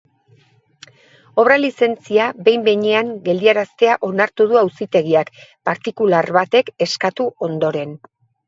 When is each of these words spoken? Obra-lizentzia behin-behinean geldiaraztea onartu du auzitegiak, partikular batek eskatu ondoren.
Obra-lizentzia 1.41 2.29
behin-behinean 2.47 3.11
geldiaraztea 3.27 3.99
onartu 4.09 4.49
du 4.53 4.59
auzitegiak, 4.65 5.31
partikular 5.71 6.33
batek 6.41 6.77
eskatu 6.89 7.33
ondoren. 7.51 7.97